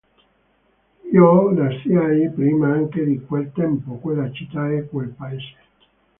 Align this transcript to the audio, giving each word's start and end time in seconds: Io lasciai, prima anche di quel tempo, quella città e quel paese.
Io 1.11 1.51
lasciai, 1.51 2.31
prima 2.31 2.71
anche 2.73 3.03
di 3.05 3.23
quel 3.23 3.51
tempo, 3.53 3.97
quella 3.99 4.31
città 4.31 4.67
e 4.71 4.87
quel 4.87 5.09
paese. 5.09 5.55